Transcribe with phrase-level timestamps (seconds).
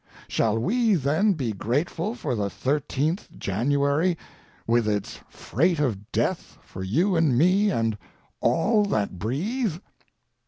[0.27, 4.17] Shall we, then, be grateful for the 13th January,
[4.65, 7.99] with its freight of death for you and me and
[8.39, 9.77] all that breathe?